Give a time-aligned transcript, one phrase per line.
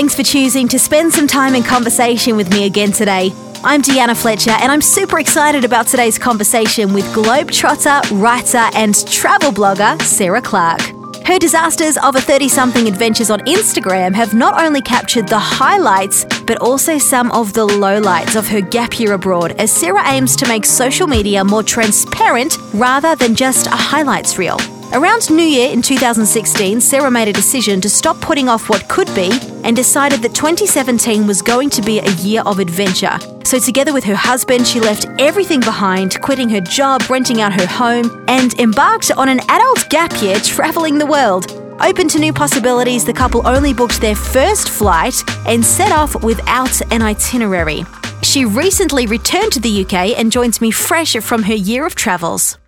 [0.00, 3.34] Thanks for choosing to spend some time in conversation with me again today.
[3.62, 9.50] I'm Deanna Fletcher, and I'm super excited about today's conversation with Globetrotter, writer, and travel
[9.50, 10.80] blogger Sarah Clark.
[11.26, 16.24] Her disasters of a 30 something adventures on Instagram have not only captured the highlights,
[16.46, 20.48] but also some of the lowlights of her gap year abroad as Sarah aims to
[20.48, 24.56] make social media more transparent rather than just a highlights reel.
[24.94, 29.14] Around New Year in 2016, Sarah made a decision to stop putting off what could
[29.14, 29.30] be
[29.64, 33.18] and decided that 2017 was going to be a year of adventure.
[33.44, 37.66] So, together with her husband, she left everything behind, quitting her job, renting out her
[37.66, 41.52] home, and embarked on an adult gap year traveling the world.
[41.80, 45.14] Open to new possibilities, the couple only booked their first flight
[45.46, 47.84] and set off without an itinerary.
[48.22, 52.58] She recently returned to the UK and joins me fresh from her year of travels.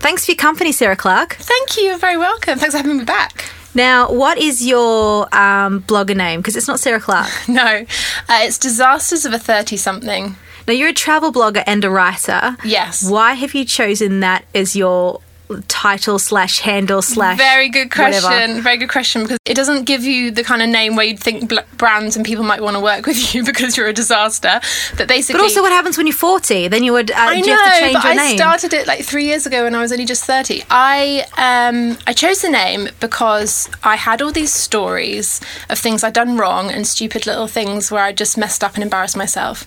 [0.00, 1.36] Thanks for your company, Sarah Clark.
[1.36, 1.84] Thank you.
[1.84, 2.58] You're very welcome.
[2.58, 3.50] Thanks for having me back.
[3.76, 6.40] Now, what is your um, blogger name?
[6.40, 7.28] Because it's not Sarah Clark.
[7.48, 7.84] No,
[8.28, 10.34] uh, it's Disasters of a 30 something.
[10.66, 12.56] Now, you're a travel blogger and a writer.
[12.64, 13.08] Yes.
[13.08, 15.20] Why have you chosen that as your
[15.68, 18.60] title slash handle slash very good question whatever?
[18.62, 21.48] very good question because it doesn't give you the kind of name where you'd think
[21.48, 24.60] bl- brands and people might want to work with you because you're a disaster
[24.96, 26.68] but basically But also, what happens when you're 40?
[26.68, 28.36] Then you would uh, I know, you have to change but I name?
[28.36, 30.62] started it like three years ago when I was only just thirty.
[30.70, 36.12] I um, I chose the name because I had all these stories of things I'd
[36.14, 39.66] done wrong and stupid little things where I just messed up and embarrassed myself.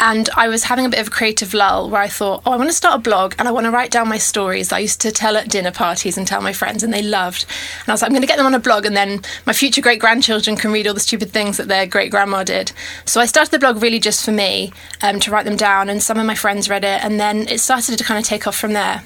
[0.00, 2.56] And I was having a bit of a creative lull where I thought, oh, I
[2.56, 5.00] want to start a blog and I want to write down my stories I used
[5.02, 7.44] to tell at dinner parties and tell my friends, and they loved.
[7.80, 9.52] And I was like, I'm going to get them on a blog, and then my
[9.52, 12.72] future great grandchildren can read all the stupid things that their great grandma did.
[13.04, 16.02] So I started the blog really just for me um, to write them down, and
[16.02, 18.56] some of my friends read it, and then it started to kind of take off
[18.56, 19.02] from there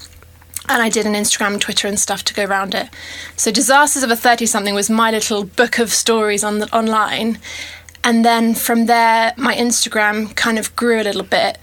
[0.69, 2.89] and I did an Instagram, Twitter, and stuff to go around it.
[3.37, 7.39] So, Disasters of a 30 something was my little book of stories on the, online.
[8.05, 11.59] And then from there, my Instagram kind of grew a little bit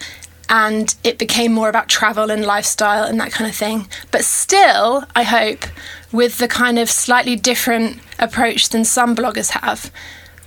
[0.50, 3.88] and it became more about travel and lifestyle and that kind of thing.
[4.12, 5.66] But still, I hope,
[6.12, 9.92] with the kind of slightly different approach than some bloggers have.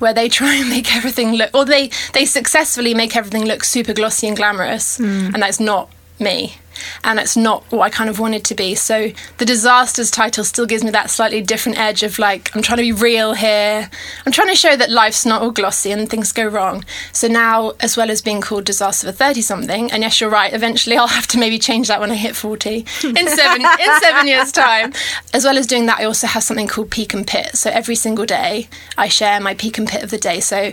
[0.00, 3.92] Where they try and make everything look, or they, they successfully make everything look super
[3.94, 5.30] glossy and glamorous, hmm.
[5.32, 6.56] and that's not me
[7.04, 8.74] and it's not what I kind of wanted to be.
[8.74, 12.78] So the disasters title still gives me that slightly different edge of like I'm trying
[12.78, 13.88] to be real here.
[14.24, 16.84] I'm trying to show that life's not all glossy and things go wrong.
[17.12, 20.52] So now, as well as being called disaster for thirty something, and yes, you're right.
[20.52, 24.26] Eventually, I'll have to maybe change that when I hit forty in seven in seven
[24.26, 24.92] years' time.
[25.34, 27.56] As well as doing that, I also have something called Peak and Pit.
[27.56, 30.40] So every single day, I share my peak and pit of the day.
[30.40, 30.72] So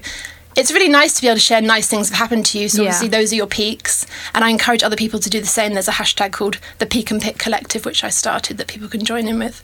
[0.55, 2.67] it's really nice to be able to share nice things that have happened to you.
[2.69, 2.89] So Yeah.
[2.89, 5.73] obviously those are your peaks, and I encourage other people to do the same.
[5.73, 9.05] There's a hashtag called the Peak and Pit Collective, which I started that people can
[9.05, 9.63] join in with.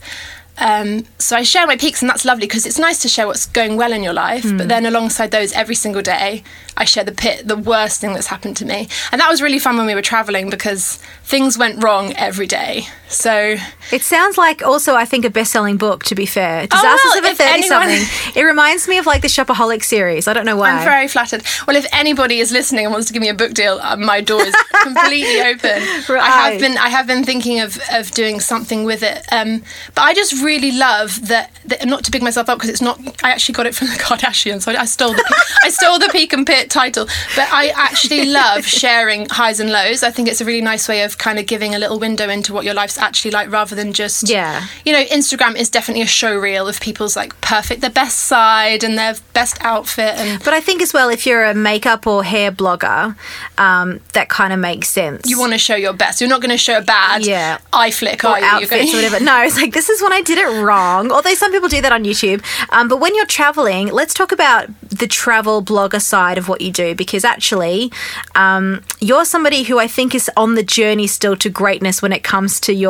[0.57, 3.46] Um, so I share my peaks, and that's lovely because it's nice to share what's
[3.46, 4.46] going well in your life.
[4.57, 6.44] But then alongside those, every single day,
[6.78, 9.59] I share the pit, the worst thing that's happened to me, and that was really
[9.59, 12.88] fun when we were traveling because things went wrong every day.
[13.08, 13.56] So
[13.92, 16.64] It sounds like also, I think, a best selling book, to be fair.
[16.64, 18.34] Oh, Disasters well, of a if 30 anyone- something.
[18.36, 20.28] It reminds me of like the Shopaholic series.
[20.28, 20.72] I don't know why.
[20.72, 21.44] I'm very flattered.
[21.68, 24.22] Well, if anybody is listening and wants to give me a book deal, uh, my
[24.22, 25.82] door is completely open.
[26.10, 29.62] I have been I have been thinking of, of doing something with it, um,
[29.94, 31.86] but I just really love that, that.
[31.86, 33.00] Not to big myself up because it's not.
[33.24, 34.64] I actually got it from the Kardashians.
[34.64, 35.24] So I stole the
[35.64, 37.06] I stole the Peak and Pit title,
[37.36, 40.02] but I actually love sharing highs and lows.
[40.02, 42.52] I think it's a really nice way of kind of giving a little window into
[42.54, 44.66] what your life's actually like, rather than just Yeah.
[44.86, 48.84] you know, Instagram is definitely a show reel of people's like perfect, their best side
[48.84, 52.24] and their best outfit and But I think as well, if you're a makeup or
[52.24, 53.16] hair blogger,
[53.58, 55.30] um, that kind of makes sense.
[55.30, 56.22] you want to show your best.
[56.22, 57.58] You're not going to show a bad Yeah.
[57.74, 58.46] eye flick, or are you?
[58.46, 59.20] Outfits or whatever.
[59.26, 61.12] No, it's like this is when I did it wrong.
[61.12, 62.44] Although some people do that on YouTube.
[62.72, 66.72] Um, but when you're traveling, let's talk about the travel blogger side of what you
[66.72, 67.91] do because actually,
[68.36, 72.24] um, you're somebody who I think is on the journey still to greatness when it
[72.24, 72.84] comes to your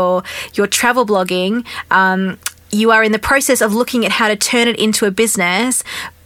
[0.53, 1.65] your travel blogging.
[1.91, 2.37] Um,
[2.71, 5.83] you are in the process of looking at how to turn it into a business.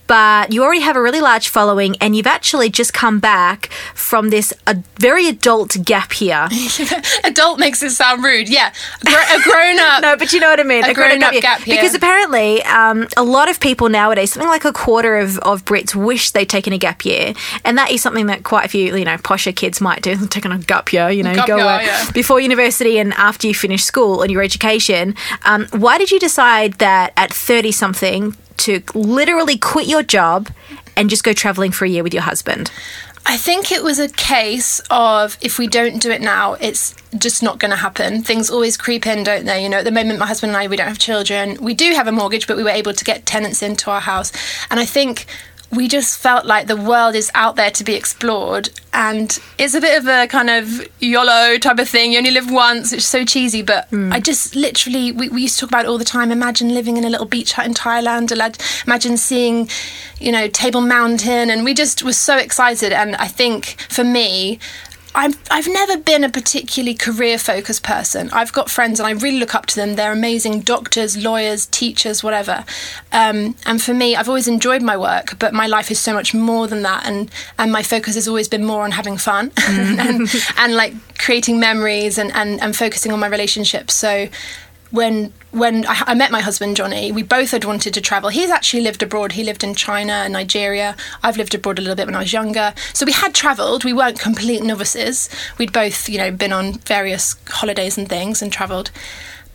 [0.09, 4.31] But you already have a really large following, and you've actually just come back from
[4.31, 6.47] this a very adult gap year.
[7.23, 8.49] Adult makes it sound rude.
[8.49, 8.73] Yeah,
[9.05, 10.01] a grown up.
[10.09, 10.83] No, but you know what I mean.
[10.83, 11.41] A grown-up year.
[11.41, 11.75] gap year.
[11.75, 15.93] Because apparently, um, a lot of people nowadays, something like a quarter of, of Brits
[15.93, 17.33] wish they'd taken a gap year,
[17.63, 20.15] and that is something that quite a few, you know, posher kids might do.
[20.27, 22.11] Taking a gap year, you know, Gap go year, uh, yeah.
[22.11, 25.13] before university and after you finish school and your education.
[25.45, 30.49] Um, why did you decide that at thirty something to literally quit your job
[30.95, 32.71] and just go traveling for a year with your husband?
[33.25, 37.43] I think it was a case of if we don't do it now, it's just
[37.43, 38.23] not going to happen.
[38.23, 39.61] Things always creep in, don't they?
[39.61, 41.57] You know, at the moment, my husband and I, we don't have children.
[41.61, 44.31] We do have a mortgage, but we were able to get tenants into our house.
[44.71, 45.27] And I think
[45.71, 49.81] we just felt like the world is out there to be explored and it's a
[49.81, 52.11] bit of a kind of YOLO type of thing.
[52.11, 54.11] You only live once, it's so cheesy, but Hmm.
[54.11, 56.31] I just literally, we, we used to talk about it all the time.
[56.31, 59.69] Imagine living in a little beach hut in Thailand, Imag- imagine seeing,
[60.19, 62.91] you know, Table Mountain, and we just were so excited.
[62.91, 64.57] And I think for me,
[65.15, 68.29] I'm, I've never been a particularly career focused person.
[68.31, 69.95] I've got friends and I really look up to them.
[69.95, 72.63] They're amazing doctors, lawyers, teachers, whatever.
[73.11, 76.33] Um, and for me, I've always enjoyed my work, but my life is so much
[76.33, 77.07] more than that.
[77.07, 81.59] And, and my focus has always been more on having fun and, and like creating
[81.59, 83.95] memories and, and, and focusing on my relationships.
[83.95, 84.29] So
[84.91, 88.29] when when I, I met my husband Johnny, we both had wanted to travel.
[88.29, 89.31] He's actually lived abroad.
[89.33, 90.95] He lived in China and Nigeria.
[91.23, 92.73] I've lived abroad a little bit when I was younger.
[92.93, 93.83] So we had travelled.
[93.83, 95.29] We weren't complete novices.
[95.57, 98.91] We'd both, you know, been on various holidays and things and travelled.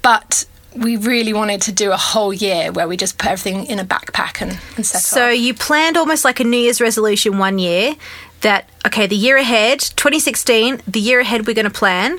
[0.02, 0.46] But
[0.76, 3.84] we really wanted to do a whole year where we just put everything in a
[3.84, 5.38] backpack and, and set So off.
[5.38, 7.94] you planned almost like a New Year's resolution one year
[8.40, 12.19] that, okay, the year ahead, 2016, the year ahead we're going to plan.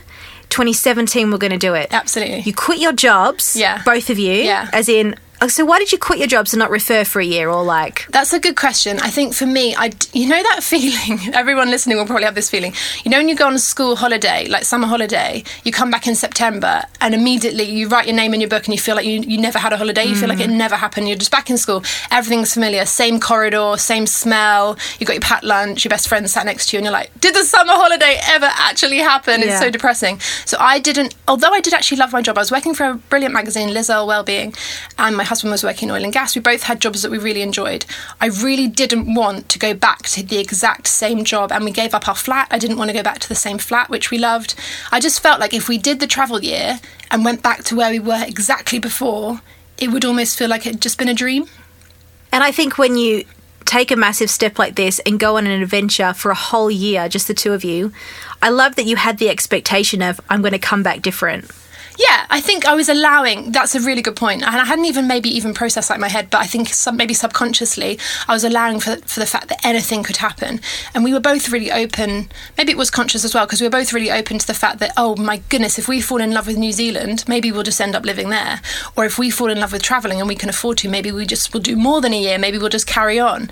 [0.49, 1.87] 2017 we're going to do it.
[1.91, 2.39] Absolutely.
[2.41, 3.81] You quit your jobs, Yeah.
[3.85, 4.69] both of you, Yeah.
[4.73, 7.25] as in, Oh, so why did you quit your jobs and not refer for a
[7.25, 8.99] year or like, That's a good question.
[8.99, 11.33] I think for me, I you know that feeling.
[11.33, 12.73] Everyone listening will probably have this feeling.
[13.03, 16.07] You know when you go on a school holiday, like summer holiday, you come back
[16.07, 19.05] in September and immediately you write your name in your book and you feel like
[19.05, 20.05] you, you never had a holiday.
[20.05, 20.57] You feel like it mm.
[20.57, 21.07] never happened.
[21.07, 21.83] You're just back in school.
[22.11, 22.85] Everything's familiar.
[22.85, 24.77] Same corridor, same smell.
[24.99, 25.83] You got your packed lunch.
[25.83, 28.49] Your best friend sat next to you, and you're like, "Did the summer holiday ever
[28.53, 29.47] actually happen?" Yeah.
[29.47, 30.19] It's so depressing.
[30.45, 31.15] So I didn't.
[31.27, 33.89] Although I did actually love my job, I was working for a brilliant magazine, Liz
[33.89, 34.53] Earle Wellbeing,
[34.97, 36.35] and my husband was working in oil and gas.
[36.35, 37.85] We both had jobs that we really enjoyed.
[38.21, 41.93] I really didn't want to go back to the exact same job, and we gave
[41.93, 42.47] up our flat.
[42.51, 44.55] I didn't want to go back to the same flat, which we loved.
[44.91, 46.79] I just felt like if we did the travel year
[47.11, 49.41] and went back to where we were exactly before,
[49.77, 51.47] it would almost feel like it had just been a dream.
[52.31, 53.23] and I think when you
[53.65, 57.09] take a massive step like this and go on an adventure for a whole year,
[57.09, 57.91] just the two of you,
[58.41, 61.49] I love that you had the expectation of, I'm going to come back different.
[61.97, 63.51] Yeah, I think I was allowing.
[63.51, 66.09] That's a really good point, and I hadn't even maybe even processed that in my
[66.09, 66.29] head.
[66.29, 67.97] But I think some, maybe subconsciously,
[68.27, 70.59] I was allowing for for the fact that anything could happen,
[70.93, 72.29] and we were both really open.
[72.57, 74.79] Maybe it was conscious as well because we were both really open to the fact
[74.79, 77.79] that oh my goodness, if we fall in love with New Zealand, maybe we'll just
[77.79, 78.61] end up living there,
[78.97, 81.25] or if we fall in love with traveling and we can afford to, maybe we
[81.25, 82.37] just will do more than a year.
[82.37, 83.49] Maybe we'll just carry on.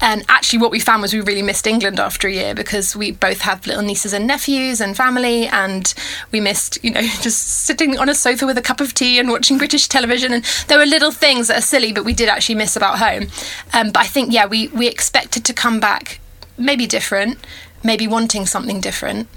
[0.00, 3.12] And actually, what we found was we really missed England after a year because we
[3.12, 5.92] both have little nieces and nephews and family, and
[6.32, 9.28] we missed, you know, just sitting on a sofa with a cup of tea and
[9.28, 10.32] watching British television.
[10.32, 13.28] And there were little things that are silly, but we did actually miss about home.
[13.72, 16.20] Um, but I think, yeah, we we expected to come back
[16.56, 17.38] maybe different,
[17.82, 19.28] maybe wanting something different.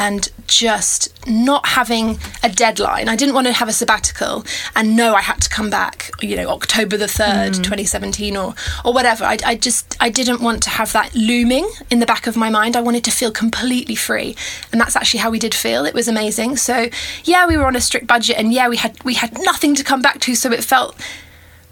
[0.00, 3.06] And just not having a deadline.
[3.08, 4.44] I didn't want to have a sabbatical
[4.74, 7.62] and know I had to come back, you know, October the 3rd, mm.
[7.62, 9.24] 2017 or, or whatever.
[9.24, 12.48] I, I just, I didn't want to have that looming in the back of my
[12.48, 12.76] mind.
[12.76, 14.34] I wanted to feel completely free.
[14.72, 15.84] And that's actually how we did feel.
[15.84, 16.56] It was amazing.
[16.56, 16.88] So
[17.24, 19.84] yeah, we were on a strict budget and yeah, we had, we had nothing to
[19.84, 20.34] come back to.
[20.34, 20.96] So it felt,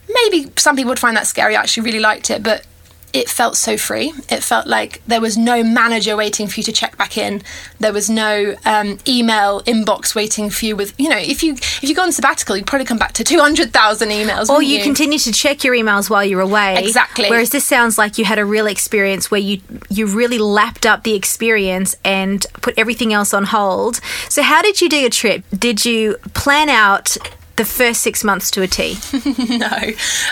[0.08, 1.56] maybe some people would find that scary.
[1.56, 2.66] I actually really liked it, but
[3.12, 4.12] it felt so free.
[4.28, 7.42] It felt like there was no manager waiting for you to check back in.
[7.78, 11.84] There was no um, email inbox waiting for you with you know if you if
[11.84, 14.48] you go on sabbatical you'd probably come back to two hundred thousand emails.
[14.48, 16.76] Or wouldn't you continue to check your emails while you're away.
[16.82, 17.28] Exactly.
[17.30, 21.04] Whereas this sounds like you had a real experience where you you really lapped up
[21.04, 24.00] the experience and put everything else on hold.
[24.28, 25.44] So how did you do your trip?
[25.56, 27.16] Did you plan out
[27.58, 28.96] the first six months to a T?
[29.58, 29.68] no,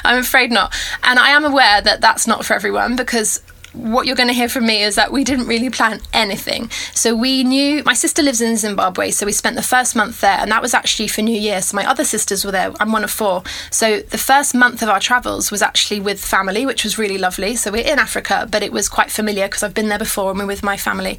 [0.05, 0.75] I'm afraid not.
[1.03, 3.43] And I am aware that that's not for everyone because
[3.77, 6.71] what you're going to hear from me is that we didn't really plan anything.
[6.95, 10.39] So we knew my sister lives in Zimbabwe, so we spent the first month there,
[10.39, 11.61] and that was actually for New Year.
[11.61, 12.73] So my other sisters were there.
[12.81, 13.43] I'm one of four.
[13.71, 17.55] So the first month of our travels was actually with family, which was really lovely.
[17.55, 20.39] So we're in Africa, but it was quite familiar because I've been there before and
[20.39, 21.19] we're with my family.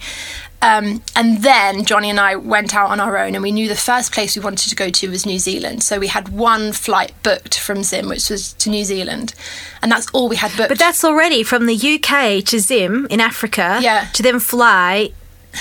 [0.62, 3.76] Um, and then Johnny and I went out on our own, and we knew the
[3.76, 5.84] first place we wanted to go to was New Zealand.
[5.84, 9.36] So we had one flight booked from Zim, which was to New Zealand,
[9.82, 10.70] and that's all we had booked.
[10.70, 13.80] But that's already from the UK to Zim in Africa.
[13.82, 14.08] Yeah.
[14.14, 15.12] To then fly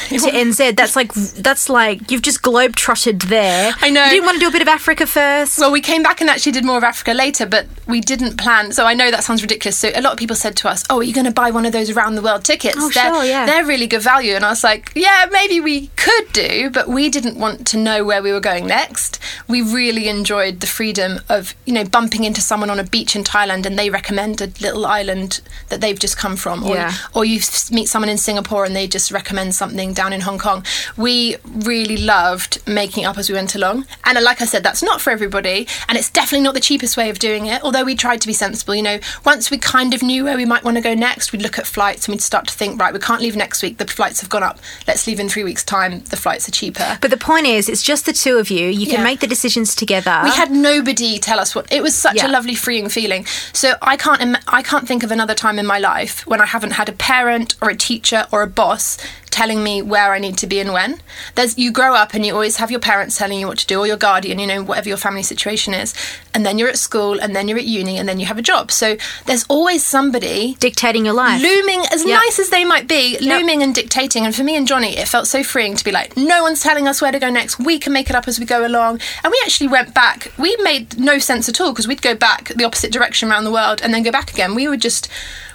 [0.09, 0.77] to NZ.
[0.77, 3.73] That's like that's like you've just globe trotted there.
[3.81, 4.05] I know.
[4.05, 5.59] You didn't want to do a bit of Africa first.
[5.59, 8.73] Well, we came back and actually did more of Africa later, but we didn't plan.
[8.73, 9.79] So I know that sounds ridiculous.
[9.79, 11.67] So a lot of people said to us, "Oh, are you going to buy one
[11.67, 12.77] of those around the world tickets?
[12.79, 13.47] Oh, they're, sure, yeah.
[13.47, 17.09] they're really good value." And I was like, "Yeah, maybe we could do, but we
[17.09, 19.19] didn't want to know where we were going next.
[19.49, 23.25] We really enjoyed the freedom of you know bumping into someone on a beach in
[23.25, 26.93] Thailand and they recommend a little island that they've just come from, or Yeah.
[27.15, 30.65] or you meet someone in Singapore and they just recommend something down in Hong Kong,
[30.97, 33.87] we really loved making up as we went along.
[34.05, 37.11] And like I said, that's not for everybody, and it's definitely not the cheapest way
[37.11, 37.63] of doing it.
[37.63, 40.45] Although we tried to be sensible, you know, once we kind of knew where we
[40.45, 42.93] might want to go next, we'd look at flights and we'd start to think, right,
[42.93, 43.79] we can't leave next week.
[43.79, 44.59] The flights have gone up.
[44.87, 46.01] Let's leave in three weeks' time.
[46.05, 46.99] The flights are cheaper.
[47.01, 48.69] But the point is, it's just the two of you.
[48.69, 49.05] You can Yeah.
[49.05, 50.21] make the decisions together.
[50.25, 51.71] We had nobody tell us what.
[51.73, 52.27] It was such Yeah.
[52.27, 53.27] a lovely, freeing feeling.
[53.53, 54.21] So I can't.
[54.21, 56.93] Im- I can't think of another time in my life when I haven't had a
[56.93, 58.97] parent or a teacher or a boss
[59.37, 60.93] telling me where I need to be and when.
[61.35, 63.79] There's you grow up and you always have your parents telling you what to do
[63.81, 65.95] or your guardian, you know, whatever your family situation is.
[66.33, 68.43] And then you're at school and then you're at uni and then you have a
[68.53, 68.71] job.
[68.73, 71.43] So there's always somebody dictating your life.
[71.43, 72.21] looming as Yep.
[72.25, 75.27] nice as they might be looming and dictating and for me and johnny it felt
[75.27, 77.93] so freeing to be like no one's telling us where to go next we can
[77.93, 81.19] make it up as we go along and we actually went back we made no
[81.19, 84.03] sense at all because we'd go back the opposite direction around the world and then
[84.03, 85.09] go back again we were just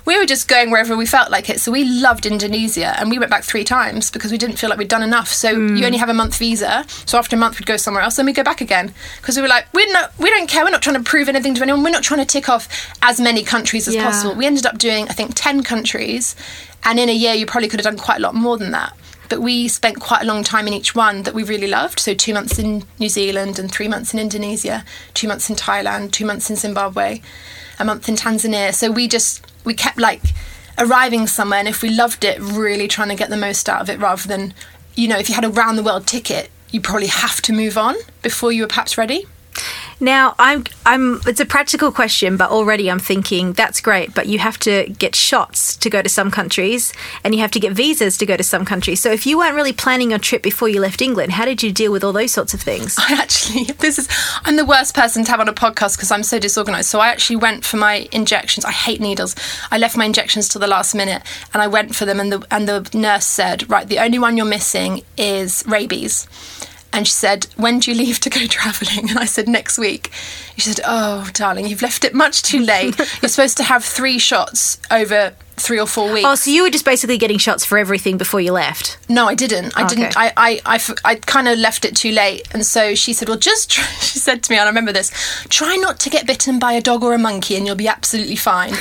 [0.05, 1.59] we were just going wherever we felt like it.
[1.59, 4.79] So we loved indonesia and we went back three times because we didn't feel like
[4.79, 5.27] we'd done enough.
[5.27, 5.83] So you hmm.
[5.83, 6.85] only have a month visa.
[7.05, 8.93] So after a month we'd go somewhere else then we'd go back again.
[9.17, 10.63] Because we were like we're not we don't care.
[10.63, 11.83] We're not trying to prove anything to anyone.
[11.83, 12.67] We're not trying to tick off
[13.01, 14.05] as many countries as Yeah.
[14.05, 14.35] possible.
[14.35, 16.35] We ended up doing i think 10 countries.
[16.83, 18.93] And in a year you probably could have done quite a lot more than that.
[19.29, 21.99] But we spent quite a long time in each one that we really loved.
[21.99, 26.11] So two months in new zealand and three months in indonesia two months in thailand
[26.11, 27.21] two months in zimbabwe
[27.79, 28.73] a month in tanzania.
[28.73, 30.21] So we just we kept like
[30.77, 33.89] arriving somewhere and if we loved it really trying to get the most out of
[33.89, 34.53] it rather than
[34.95, 37.77] you know if you had a round the world ticket you probably have to move
[37.77, 39.25] on before you were perhaps ready
[40.01, 41.21] Now, I'm, I'm.
[41.27, 44.15] It's a practical question, but already I'm thinking that's great.
[44.15, 46.91] But you have to get shots to go to some countries,
[47.23, 48.99] and you have to get visas to go to some countries.
[48.99, 51.71] So, if you weren't really planning your trip before you left England, how did you
[51.71, 52.95] deal with all those sorts of things?
[52.97, 54.09] I actually, this is,
[54.43, 56.89] I'm the worst person to have on a podcast because I'm so disorganized.
[56.89, 58.65] So I actually went for my injections.
[58.65, 59.35] I hate needles.
[59.69, 61.21] I left my injections till the last minute
[61.53, 62.19] and I went for them.
[62.19, 66.27] And the, and the nurse said, right, the only one you're missing is rabies.
[66.93, 69.09] And she said, when do you leave to go travelling?
[69.09, 70.11] And I said, next week.
[70.57, 72.97] She said, oh, darling, you've left it much too late.
[73.21, 76.27] You're supposed to have three shots over three or four oh, weeks.
[76.27, 78.97] Oh, so you were just basically getting shots for everything before you left.
[79.09, 79.77] No, I didn't.
[79.77, 79.95] I Okay.
[79.95, 80.17] didn't.
[80.17, 80.33] I,
[80.65, 82.47] I, I kind of left it too late.
[82.53, 85.11] And so she said, Well, just try, she said to me, and I remember this
[85.49, 88.35] try not to get bitten by a dog or a monkey, and you'll be absolutely
[88.35, 88.73] fine.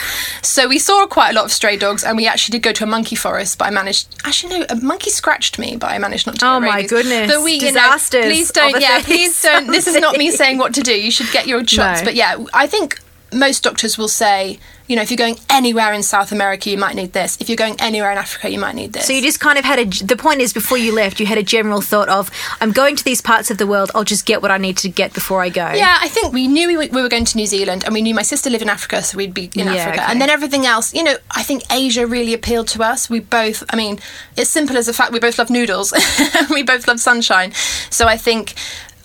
[0.43, 2.85] So we saw quite a lot of stray dogs, and we actually did go to
[2.85, 6.27] a monkey forest, but I managed, actually, no, a monkey scratched me, but I managed
[6.27, 6.91] not to Oh my rabies.
[6.91, 7.31] goodness.
[7.31, 9.67] But we, you know, Disasters please don't, yeah, please don't.
[9.67, 10.93] This is not me saying what to do.
[10.99, 12.01] You should get your shots.
[12.01, 12.07] No.
[12.07, 12.99] But yeah, I think
[13.33, 14.59] most doctors will say,
[14.89, 17.41] you know, if you're going anywhere in South America, you might need this.
[17.41, 19.07] If you're going anywhere in Africa, you might need this.
[19.07, 19.85] So you just kind of had a.
[20.05, 22.29] The point is, before you left, you had a general thought of,
[22.61, 23.93] "I'm going to these parts of the world.
[23.95, 26.49] I'll just get what I need to get before I go." Yeah, I think we
[26.49, 28.63] knew we, were- we were going to New Zealand and we knew my sister lived
[28.63, 30.03] in Africa, so we'd be in Yeah, Africa.
[30.03, 30.11] okay.
[30.13, 33.09] And then everything else, you know, I think Asia really appealed to us.
[33.09, 34.01] We both, I mean,
[34.37, 35.93] it's simple as the fact we both love noodles,
[36.51, 37.53] we both love sunshine.
[37.91, 38.55] So I think.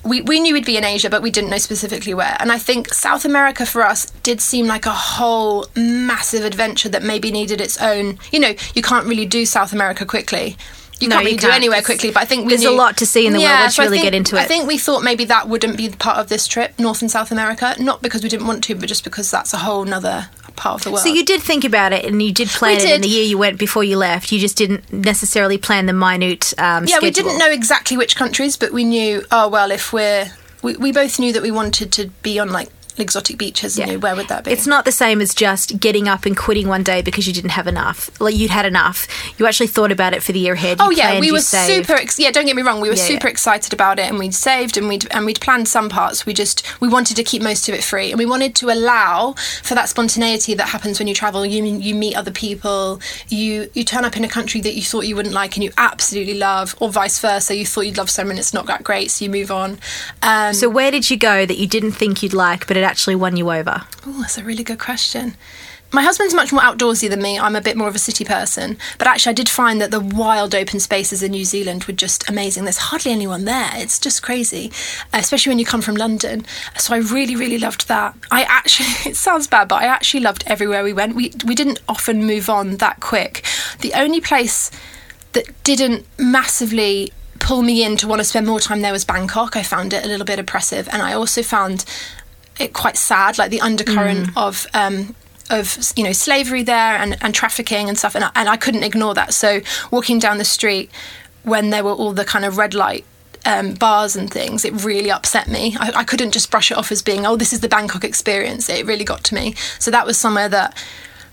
[0.05, 2.37] We, we knew we'd be in Asia, but we didn't know specifically where.
[2.39, 7.01] And I think South America for us did seem like a whole massive adventure that
[7.01, 8.19] maybe needed its own.
[8.31, 10.57] You know, you can't really do South America quickly.
[10.99, 11.55] You No, can't you do can't.
[11.55, 13.77] anywhere quickly, but I think we there's a lot to see in the world once
[13.77, 14.39] you so really think- get into it.
[14.39, 17.31] I think we thought maybe that wouldn't be part of this trip, North and South
[17.31, 20.75] America, not because we didn't want to, but just because that's a whole nother part
[20.75, 21.01] of the world.
[21.03, 23.25] So you did think about it, and you did plan We it in the year
[23.25, 24.31] you went before you left.
[24.31, 26.53] You just didn't necessarily plan the minute.
[26.57, 29.23] Um, yeah, we didn't know exactly which countries, but we knew.
[29.31, 32.69] Oh well, if we're we, we both knew that we wanted to be on like
[32.97, 33.77] exotic beaches.
[33.77, 33.85] Yeah.
[33.85, 34.51] knew where would that be?
[34.51, 37.51] It's not the same as just getting up and quitting one day because you didn't
[37.51, 38.09] have enough.
[38.21, 39.07] Like you'd had enough.
[39.39, 40.79] You actually thought about it for the year ahead.
[40.79, 41.93] You Oh yeah, we were super.
[41.93, 43.31] Ex- yeah, don't get me wrong, we were Yeah, super yeah.
[43.31, 46.25] excited about it, and we'd saved and we'd and we'd planned some parts.
[46.25, 49.33] We just we wanted to keep most of it free, and we wanted to allow
[49.63, 51.45] for that spontaneity that happens when you travel.
[51.45, 55.01] You you meet other people, you you turn up in a country that you thought
[55.07, 57.55] you wouldn't like and you absolutely love, or vice versa.
[57.55, 59.77] You thought you'd love someone, and it's not that great, so you move on.
[60.21, 63.15] Um, So where did you go that you didn't think you'd like, but it actually
[63.15, 63.83] won you over?
[64.05, 65.35] Oh, that's a really good question.
[65.95, 67.39] My husband's much more outdoorsy than me.
[67.39, 68.77] I'm a bit more of a city person.
[68.97, 72.27] But actually, I did find that the wild open spaces in New Zealand were just
[72.29, 72.65] amazing.
[72.65, 73.69] There's hardly anyone there.
[73.75, 74.71] It's just crazy,
[75.13, 76.45] uh, especially when you come from London.
[76.77, 78.15] So I really, really loved that.
[78.31, 81.15] I actually, it sounds bad, but I actually loved everywhere we went.
[81.15, 83.45] We, we didn't often move on that quick.
[83.79, 84.71] The only place
[85.31, 89.55] that didn't massively pull me in to want to spend more time there was Bangkok.
[89.55, 90.89] I found it a little bit oppressive.
[90.91, 91.85] And I also found
[92.59, 95.15] it quite sad, like the undercurrent of um,
[95.49, 98.83] of you know slavery there and, and trafficking and stuff, and I, and I couldn't
[98.83, 99.33] ignore that.
[99.33, 100.89] So walking down the street
[101.43, 103.05] when there were all the kind of red light.
[103.47, 105.77] Um, bars and things, it really upset me.
[105.79, 108.67] I, I couldn't just brush it off as being, oh, this is the Bangkok experience.
[108.69, 109.53] It really got to me.
[109.77, 110.75] So that was somewhere that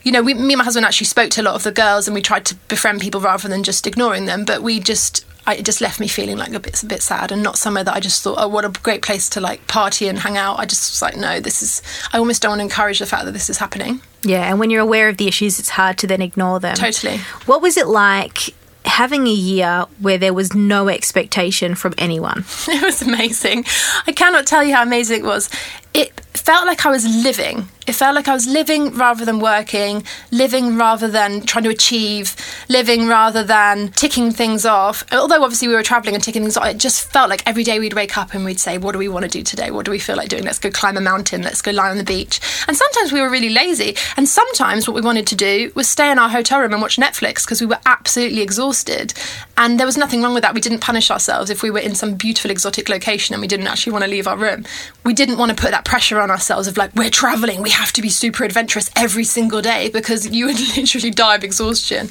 [0.02, 2.06] you know, we, me and my husband actually spoke to a lot of the girls
[2.08, 4.44] and we tried to befriend people rather than just ignoring them.
[4.44, 7.32] But we just, I, it just left me feeling like a bit, a bit sad
[7.32, 10.08] and not somewhere that I just thought, oh, what a great place to like party
[10.08, 10.58] and hang out.
[10.58, 11.82] I just was like, no, this is,
[12.12, 14.00] I almost don't want to encourage the fact that this is happening.
[14.22, 16.76] Yeah, and when you're aware of the issues, it's hard to then ignore them.
[16.76, 17.18] Totally.
[17.46, 22.44] What was it like having a year where there was no expectation from anyone?
[22.68, 23.64] It was amazing.
[24.06, 25.50] I cannot tell you how amazing it was.
[25.94, 27.68] It felt like I was living.
[27.86, 32.36] It felt like I was living rather than working, living rather than trying to achieve,
[32.68, 35.04] living rather than ticking things off.
[35.12, 37.80] Although obviously we were traveling and ticking things off, it just felt like every day
[37.80, 39.72] we'd wake up and we'd say, What do we want to do today?
[39.72, 40.44] What do we feel like doing?
[40.44, 42.40] Let's go climb a mountain, let's go lie on the beach.
[42.68, 43.96] And sometimes we were really lazy.
[44.16, 46.98] And sometimes what we wanted to do was stay in our hotel room and watch
[46.98, 49.12] Netflix because we were absolutely exhausted.
[49.56, 50.54] And there was nothing wrong with that.
[50.54, 53.66] We didn't punish ourselves if we were in some beautiful exotic location and we didn't
[53.66, 54.64] actually want to leave our room.
[55.04, 57.92] We didn't want to put that pressure on ourselves of like, we're traveling, we have
[57.92, 62.08] to be super adventurous every single day because you would literally die of exhaustion.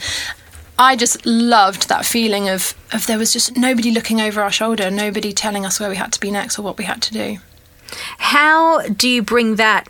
[0.79, 4.89] I just loved that feeling of, of there was just nobody looking over our shoulder,
[4.89, 7.37] nobody telling us where we had to be next or what we had to do.
[8.17, 9.89] How do you bring that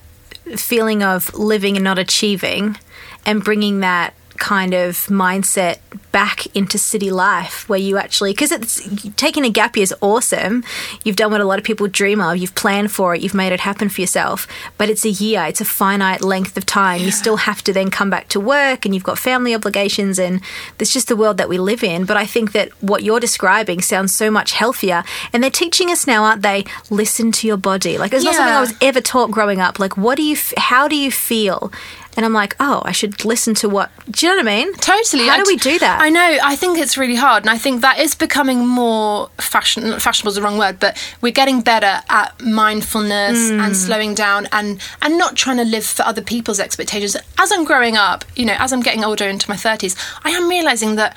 [0.56, 2.78] feeling of living and not achieving
[3.26, 5.78] and bringing that kind of mindset
[6.12, 8.82] back into city life where you actually because it's
[9.16, 10.64] taking a gap year is awesome.
[11.06, 12.38] You've done what a lot of people dream of.
[12.38, 13.22] You've planned for it.
[13.22, 14.48] You've made it happen for yourself.
[14.80, 15.46] But it's a year.
[15.46, 17.00] It's a finite length of time.
[17.00, 17.06] Yeah.
[17.06, 20.42] you still have to then come back to work and you've got family obligations and
[20.78, 22.06] there's just the world that we live in.
[22.06, 25.04] But i think that what you're describing sounds so much healthier.
[25.32, 26.66] And they're teaching us now aren't they?
[26.90, 28.00] Listen to your body.
[28.00, 28.32] Like it's yeah.
[28.32, 29.78] not something i was ever taught growing up.
[29.78, 31.72] Like what do you how do you feel
[32.18, 33.92] and I'm like, oh, I should listen to what.
[34.10, 34.74] Do you know what I mean?
[34.76, 35.28] Totally.
[35.28, 36.02] How do we do that?
[36.02, 36.38] I know.
[36.44, 40.00] I think it's really hard, and I think that is becoming more fashion.
[40.00, 43.60] Fashionable is the wrong word, but we're getting better at mindfulness mm.
[43.60, 47.16] and slowing down and and not trying to live for other people's expectations.
[47.38, 50.50] As I'm growing up, you know, as I'm getting older into my 30s, I am
[50.50, 51.16] realizing that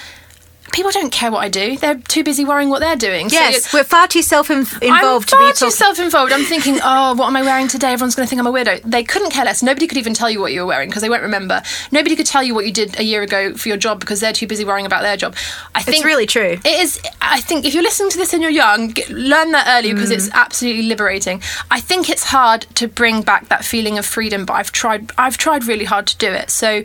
[0.73, 1.77] people don't care what I do.
[1.77, 3.29] They're too busy worrying what they're doing.
[3.31, 4.83] Yes, so we're far too self-involved.
[4.83, 6.33] I'm far too self-involved.
[6.33, 7.93] I'm thinking, oh, what am I wearing today?
[7.93, 8.83] Everyone's going to think I'm a weirdo.
[8.83, 9.63] They couldn't care less.
[9.63, 11.63] Nobody could even tell you what you were wearing because they won't remember.
[11.93, 14.33] Nobody could tell you what you did a year ago for your job because they're
[14.33, 15.37] too busy worrying about their job.
[15.75, 16.59] I think it's really true.
[16.65, 17.01] It is.
[17.21, 20.11] I think if you're listening to this and you're young, get, learn that early because
[20.11, 20.15] mm.
[20.15, 21.43] it's absolutely liberating.
[21.71, 25.13] I think it's hard to bring back that feeling of freedom, but I've tried.
[25.19, 26.51] I've tried really hard to do it.
[26.51, 26.85] So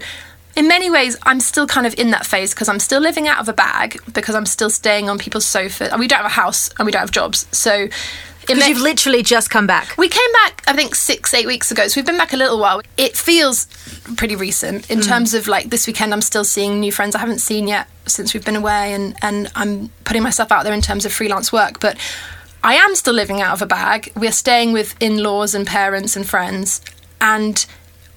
[0.59, 3.39] in many ways, I'm still kind of in that phase because I'm still living out
[3.39, 5.89] of a bag because I'm still staying on people's sofas.
[5.97, 7.47] We don't have a house and we don't have jobs.
[7.57, 7.87] So
[8.41, 9.95] because you've literally just come back.
[9.97, 11.87] We came back, I think, six, eight weeks ago.
[11.87, 12.81] So we've been back a little while.
[12.97, 13.67] It feels
[14.17, 15.07] pretty recent in mm.
[15.07, 16.11] terms of like this weekend.
[16.11, 19.49] I'm still seeing new friends I haven't seen yet since we've been away, and and
[19.55, 21.79] I'm putting myself out there in terms of freelance work.
[21.79, 21.97] But
[22.63, 24.11] I am still living out of a bag.
[24.15, 26.81] We're staying with in-laws and parents and friends,
[27.21, 27.65] and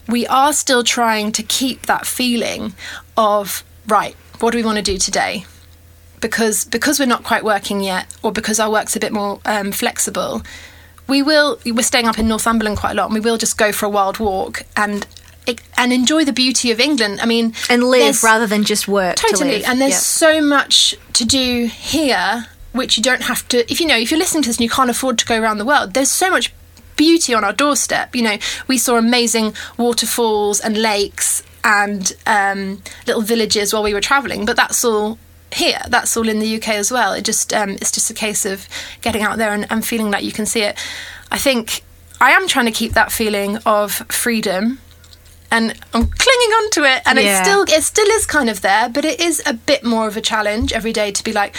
[0.09, 2.75] we are still trying to keep that feeling
[3.17, 5.45] of right what do we want to do today
[6.21, 9.73] because because we're not quite working yet or because our work's a bit more um,
[9.73, 10.43] flexible
[11.09, 13.73] we will we're staying up in northumberland quite a lot and we will just go
[13.73, 15.07] for a wild walk and
[15.77, 17.21] and enjoy the beauty of England.
[17.21, 19.17] I mean, and live rather than just work.
[19.17, 19.63] Totally.
[19.63, 20.01] To and there's yep.
[20.01, 23.71] so much to do here, which you don't have to.
[23.71, 25.59] If you know, if you're listening to this and you can't afford to go around
[25.59, 26.53] the world, there's so much
[27.03, 28.15] beauty on our doorstep.
[28.15, 28.39] You know,
[28.69, 34.55] we saw amazing waterfalls and lakes and um, little villages while we were travelling, but
[34.55, 35.19] that's all
[35.53, 35.83] here.
[35.89, 37.13] That's all in the UK as well.
[37.13, 38.69] It just um, it's just a case of
[39.01, 40.79] getting out there and, and feeling that you can see it.
[41.33, 41.83] I think
[42.21, 44.79] I am trying to keep that feeling of freedom
[45.51, 47.41] and I'm clinging on to it and yeah.
[47.41, 50.17] it still it still is kind of there but it is a bit more of
[50.17, 51.57] a challenge every day to be like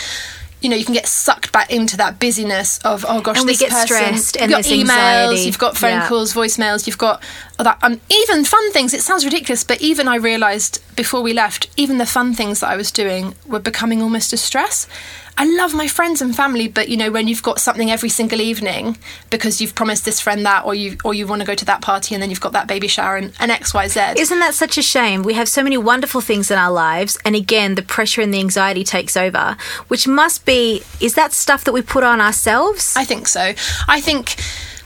[0.63, 3.59] you know you can get sucked back into that busyness of oh gosh and this
[3.59, 5.41] we get person, stressed and you've got emails anxiety.
[5.41, 6.07] you've got phone yeah.
[6.07, 7.21] calls voicemails you've got
[7.59, 11.69] that um, even fun things it sounds ridiculous but even i realized before we left
[11.77, 14.87] even the fun things that i was doing were becoming almost a stress
[15.35, 18.39] I love my friends and family, but you know, when you've got something every single
[18.39, 18.97] evening
[19.29, 21.81] because you've promised this friend that, or you or you want to go to that
[21.81, 23.99] party, and then you've got that baby shower and, and X, Y, Z.
[24.17, 25.23] Isn't that such a shame?
[25.23, 28.39] We have so many wonderful things in our lives, and again, the pressure and the
[28.39, 32.93] anxiety takes over, which must be is that stuff that we put on ourselves?
[32.95, 33.53] I think so.
[33.87, 34.35] I think.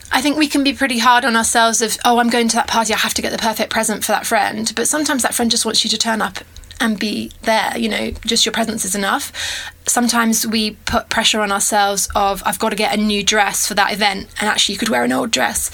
[0.09, 2.69] I think we can be pretty hard on ourselves of, oh, I'm going to that
[2.69, 4.71] party, I have to get the perfect present for that friend.
[4.73, 6.37] But sometimes that friend just wants you to turn up
[6.79, 9.31] and be there you know just your presence is enough.
[9.87, 13.73] Sometimes we put pressure on ourselves of i've got to get a new dress for
[13.73, 15.71] that event and actually you could wear an old dress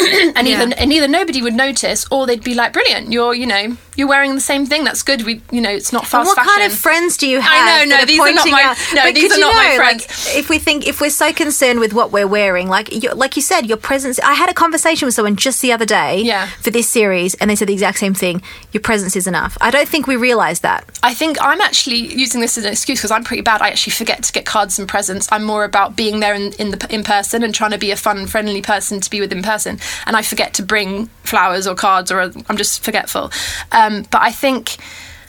[0.36, 0.62] and Yeah.
[0.62, 4.08] either and either nobody would notice or they'd be like, "Brilliant, you're you know you're
[4.08, 4.84] wearing the same thing.
[4.84, 5.22] That's good.
[5.22, 7.52] We you know it's not And fast what fashion." kind of friends do you have?
[7.52, 9.76] I know, no, are these are not my- out- no, But these are not my
[9.76, 10.06] friends.
[10.26, 13.36] Like, if we think, if we're so concerned with what we're wearing, like, you, like
[13.36, 14.18] you said, your presence.
[14.20, 16.46] I had a conversation with someone just the other day, Yeah.
[16.62, 18.42] for this series, and they said the exact same thing.
[18.72, 19.56] Your presence is enough.
[19.60, 20.84] I don't think we realise that.
[21.02, 23.60] I think I'm actually using this as an excuse because I'm pretty bad.
[23.62, 25.28] I actually forget to get cards and presents.
[25.32, 27.96] I'm more about being there in, in the in person and trying to be a
[27.96, 29.78] fun, friendly person to be with in person.
[30.06, 33.30] And I forget to bring flowers or cards, or I'm just forgetful.
[33.72, 34.76] Um, but I think,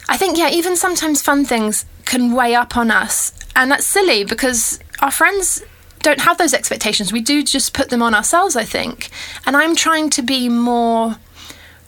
[0.08, 4.24] I think, yeah, even sometimes fun things can weigh up on us, and that's silly
[4.24, 5.62] because our friends
[6.00, 7.12] don't have those expectations.
[7.12, 9.08] We do just put them on ourselves, I think.
[9.46, 11.16] And I'm trying to be more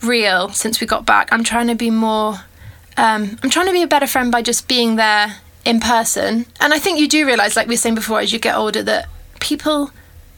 [0.02, 1.32] real since we got back.
[1.32, 2.36] I'm trying to be more.
[2.96, 6.46] Um, I'm trying to be a better friend by just being there in person.
[6.60, 8.82] And I think you do realize, like we were saying before, as you get older,
[8.84, 9.08] that
[9.40, 9.90] people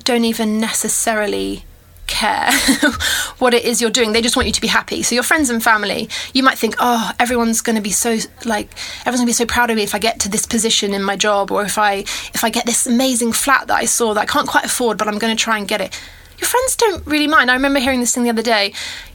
[0.04, 1.64] don't even necessarily
[2.06, 2.50] care
[3.38, 4.12] what it is you're doing.
[4.12, 5.02] They just want you to be happy.
[5.02, 8.70] So your friends and family, you might think, oh, everyone's going to be so like
[9.00, 11.02] everyone's going to be so proud of me if I get to this position in
[11.02, 11.94] my job, or if I
[12.34, 15.08] if I get this amazing flat that I saw that I can't quite afford, but
[15.08, 15.98] I'm going to try and get it.
[16.38, 17.50] Your friends don't really mind.
[17.50, 18.72] I remember hearing this thing the other day.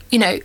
[0.10, 0.40] You know,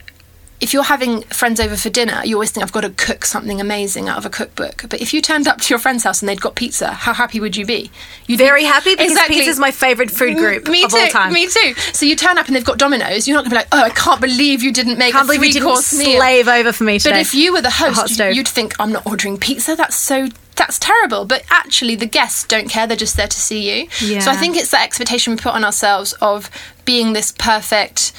[0.60, 3.60] if you're having friends over for dinner, you always think I've got to cook something
[3.60, 4.84] amazing out of a cookbook.
[4.88, 7.40] But if you turned up to your friend's house and they'd got pizza, how happy
[7.40, 7.90] would you be?
[8.26, 9.36] You'd Very be- happy because Exactly.
[9.36, 10.96] pizza's my favourite food group Me of too.
[10.96, 11.32] all time.
[11.34, 11.74] Me too.
[11.92, 13.28] So you turn up and they've got Domino's.
[13.28, 15.34] You're not going to be like, oh, I can't believe you didn't make Can't a
[15.34, 16.18] three course meal.
[16.18, 17.10] slave over for me today.
[17.16, 18.34] But if you were the host, stove.
[18.34, 19.76] you'd think I'm not ordering pizza.
[19.76, 21.26] That's so that's terrible.
[21.26, 22.86] But actually, the guests don't care.
[22.86, 23.88] They're just there to see you.
[24.00, 24.20] Yeah.
[24.20, 26.50] So I think it's that expectation we put on ourselves of
[26.86, 28.12] being this perfect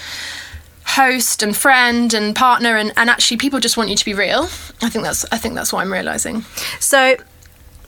[0.87, 4.43] host and friend and partner and, and actually people just want you to be real
[4.81, 6.41] i think that's i think that's what i'm realizing
[6.79, 7.17] So,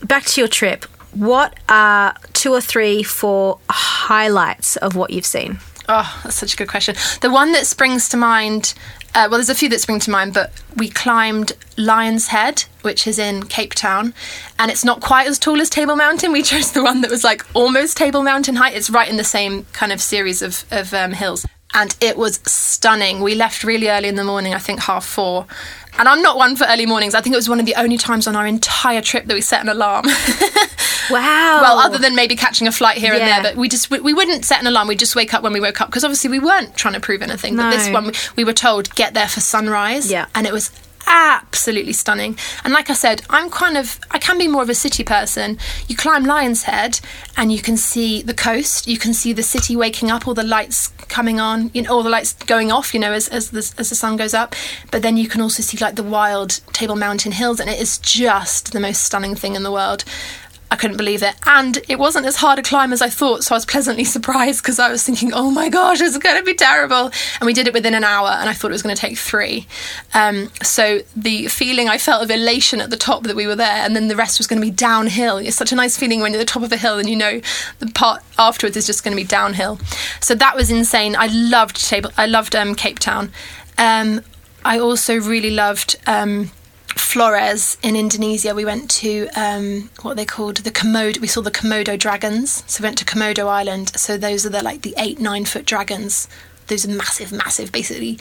[0.06, 0.84] back to your trip.
[1.12, 5.58] What are two or three, four highlights of what you've seen?
[5.88, 6.94] Oh, that's such a good question.
[7.20, 8.74] The one that springs to mind,
[9.14, 13.08] uh, well, there's a few that spring to mind, but we climbed Lion's Head, which
[13.08, 14.14] is in Cape Town,
[14.58, 16.30] and it's not quite as tall as Table Mountain.
[16.30, 18.76] We chose the one that was like almost Table Mountain height.
[18.76, 21.44] It's right in the same kind of series of, of um, hills.
[21.74, 23.20] And it was stunning.
[23.20, 25.46] We left really early in the morning, I think half four.
[25.98, 27.14] And I'm not one for early mornings.
[27.14, 29.40] I think it was one of the only times on our entire trip that we
[29.40, 30.06] set an alarm.
[31.10, 31.60] Wow.
[31.62, 33.18] Well, other than maybe catching a flight here Yeah.
[33.20, 34.86] and there, but we just we, we wouldn't set an alarm.
[34.86, 37.20] We'd just wake up when we woke up because obviously we weren't trying to prove
[37.22, 37.56] anything.
[37.56, 40.08] But this one we, we were told get there for sunrise.
[40.10, 40.26] Yeah.
[40.36, 40.70] and it was
[41.06, 42.36] absolutely stunning.
[42.64, 45.58] And like I said, I'm kind of I can be more of a city person.
[45.88, 47.00] You climb Lion's Head
[47.36, 48.86] and you can see the coast.
[48.86, 52.02] You can see the city waking up, all the lights coming on, you know, all
[52.02, 52.94] the lights going off.
[52.94, 54.54] You know, as as the as the sun goes up.
[54.90, 57.98] But then you can also see like the wild Table Mountain hills, and it is
[57.98, 60.04] just the most stunning thing in the world.
[60.70, 61.34] I couldn't believe it.
[61.46, 64.62] And it wasn't as hard a climb as I thought, so I was pleasantly surprised
[64.62, 67.10] because I was thinking, oh my gosh, it's going to be terrible.
[67.40, 69.18] And we did it within an hour, and I thought it was going to take
[69.18, 69.66] three.
[70.14, 73.66] Um, so the feeling I felt of elation at the top that we were there,
[73.84, 75.38] and then the rest was going to be downhill.
[75.38, 77.16] It's such a nice feeling when you're at the top of a hill and you
[77.16, 77.40] know
[77.80, 79.78] the part afterwards is just going to be downhill.
[80.20, 81.16] So that was insane.
[81.16, 82.10] I loved table.
[82.16, 83.32] I loved um, Cape Town.
[83.76, 84.22] Um,
[84.64, 85.96] I also really loved.
[86.06, 86.50] Um,
[87.00, 91.18] Flores in Indonesia, we went to um, what they called the Komodo.
[91.18, 92.62] We saw the Komodo dragons.
[92.66, 93.98] So we went to Komodo Island.
[93.98, 96.28] So those are the like the eight nine foot dragons.
[96.68, 98.18] Those are massive, massive, basically.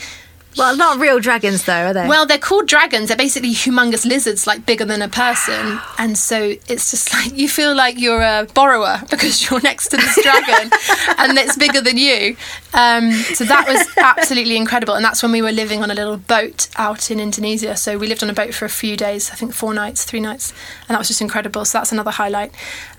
[0.57, 2.07] Well, not real dragons though, are they?
[2.07, 3.07] Well, they're called dragons.
[3.07, 5.79] They're basically humongous lizards, like bigger than a person.
[5.99, 9.97] And so it's just like you feel like you're a borrower because you're next to
[9.97, 10.71] this dragon
[11.17, 12.38] and it's bigger than you.
[12.73, 14.93] Um, so that was absolutely incredible.
[14.93, 17.75] And that's when we were living on a little boat out in Indonesia.
[17.75, 20.21] So we lived on a boat for a few days, I think four nights, three
[20.21, 20.53] nights.
[20.88, 21.65] And that was just incredible.
[21.65, 22.53] So that's another highlight.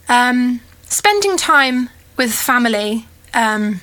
[0.09, 3.07] Um, spending time with family.
[3.33, 3.81] Um,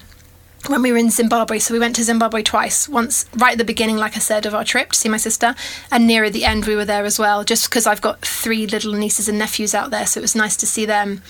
[0.67, 1.59] when we were in Zimbabwe.
[1.59, 2.87] So we went to Zimbabwe twice.
[2.89, 5.55] Once right at the beginning, like I said, of our trip to see my sister,
[5.91, 7.43] and near at the end we were there as well.
[7.43, 10.55] Just because I've got three little nieces and nephews out there, so it was nice
[10.57, 11.21] to see them.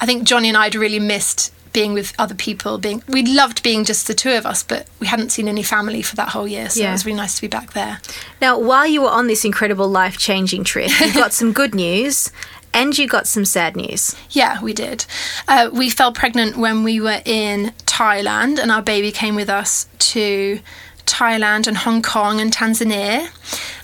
[0.00, 2.78] I think Johnny and I had really missed being with other people.
[2.78, 6.00] Being we loved being just the two of us, but we hadn't seen any family
[6.02, 6.70] for that whole year.
[6.70, 6.88] So Yeah.
[6.90, 8.00] it was really nice to be back there.
[8.40, 12.30] now, while you were on this incredible life changing trip, you got some good news
[12.78, 14.14] and you got some sad news.
[14.30, 15.04] Yeah, we did.
[15.48, 19.88] Uh, we fell pregnant when we were in Thailand, and our baby came with us
[19.98, 20.60] to
[21.04, 23.30] Thailand and Hong Kong and Tanzania.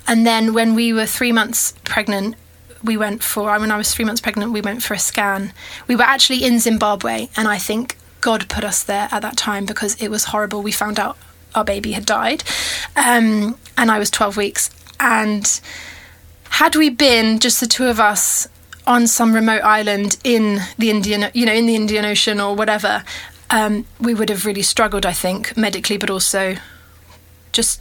[0.06, 2.36] And then when we were three months pregnant,
[2.84, 5.52] we went for, when I was three months pregnant, we went for a scan.
[5.88, 9.66] We were actually in Zimbabwe, and I think God put us there at that time
[9.66, 10.62] because it was horrible.
[10.62, 11.16] We found out
[11.52, 12.44] our baby had died,
[12.94, 14.70] um, and I was 12 weeks.
[15.00, 15.60] And
[16.50, 18.46] had we been just the two of us
[18.86, 23.02] on some remote island in the Indian, you know, in the Indian Ocean or whatever,
[23.50, 26.56] um, we would have really struggled, I think, medically, but also
[27.52, 27.80] just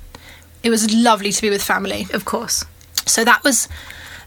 [0.61, 2.07] it was lovely to be with family.
[2.13, 2.63] Of course.
[3.05, 3.67] So that was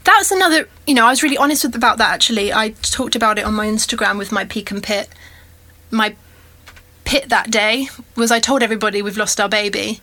[0.04, 0.68] that was another.
[0.86, 2.12] You know, I was really honest with, about that.
[2.12, 5.08] Actually, I talked about it on my Instagram with my peak and pit.
[5.90, 6.14] My
[7.04, 10.00] pit that day was I told everybody we've lost our baby,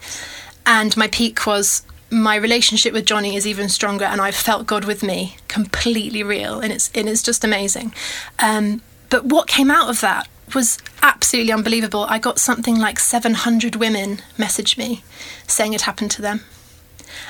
[0.66, 4.86] and my peak was my relationship with Johnny is even stronger, and I've felt God
[4.86, 7.94] with me, completely real, and it's it is just amazing.
[8.40, 12.06] Um, but what came out of that was absolutely unbelievable.
[12.10, 15.04] I got something like 700 women message me
[15.48, 16.42] saying it happened to them.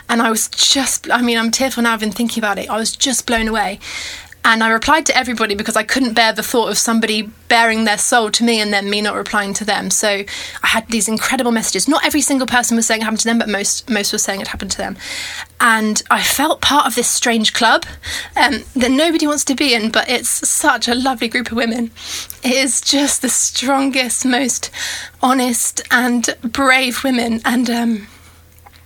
[0.09, 2.69] And I was just, I mean, I'm tearful now, I've been thinking about it.
[2.69, 3.79] I was just blown away.
[4.45, 7.97] And I replied to everybody because I couldn't bear the thought of somebody bearing their
[7.97, 9.89] soul to me and then me not replying to them.
[9.89, 11.87] So I had these incredible messages.
[11.87, 14.41] Not every single person was saying it happened to them, but most most were saying
[14.41, 14.97] it happened to them.
[15.61, 17.85] And I felt part of this strange club
[18.35, 21.91] um, that nobody wants to be in, but it's such a lovely group of women.
[22.43, 24.71] It is just the strongest, most
[25.21, 28.07] honest and brave women, and um,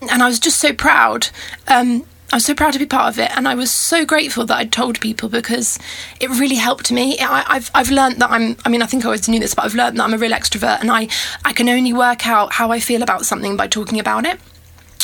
[0.01, 1.29] and I was just so proud.
[1.67, 4.45] Um, I was so proud to be part of it, and I was so grateful
[4.47, 5.79] that I'd told people because
[6.19, 7.17] it really helped me.
[7.19, 8.57] I, have I've learned that I'm.
[8.65, 10.31] I mean, I think I always knew this, but I've learned that I'm a real
[10.31, 11.07] extrovert, and I
[11.45, 14.39] I can only work out how I feel about something by talking about it.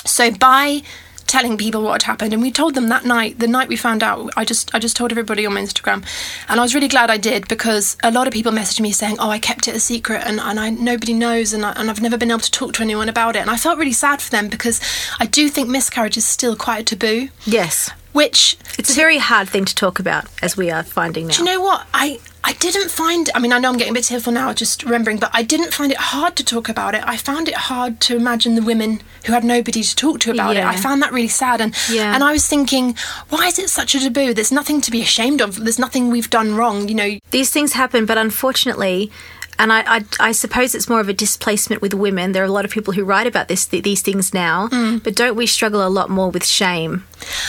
[0.06, 0.84] So by
[1.28, 4.04] telling people what had happened and we told them that night the night we found
[4.04, 6.06] out i just i just told everybody on my instagram
[6.50, 9.16] and i was really glad i did because a lot of people messaged me saying
[9.20, 12.02] oh i kept it a secret and, and I, nobody knows and, I, and i've
[12.02, 13.40] never been able to talk to anyone about it.
[13.40, 14.80] And i felt really sad for them because
[15.20, 17.30] i do think miscarriage is still quite a taboo.
[17.46, 21.34] Yes which it's a very hard thing to talk about as we are finding now
[21.34, 23.94] do you know what i I didn't find, I mean, I know I'm getting a
[23.94, 27.02] bit tearful now just remembering, but I didn't find it hard to talk about it.
[27.06, 30.56] I found it hard to imagine the women who had nobody to talk to about
[30.56, 30.70] yeah.
[30.70, 30.74] it.
[30.74, 31.62] I found that really sad.
[31.62, 32.14] And, yeah.
[32.14, 32.98] and I was thinking,
[33.30, 34.34] why is it such a taboo?
[34.34, 35.64] There's nothing to be ashamed of.
[35.64, 37.18] There's nothing we've done wrong, you know.
[37.32, 39.10] These things happen, but unfortunately,
[39.60, 42.32] and I, I, I, suppose it's more of a displacement with women.
[42.32, 45.04] There are a lot of people who write about this th- these things now, mm.
[45.04, 47.06] but don't we struggle a lot more with shame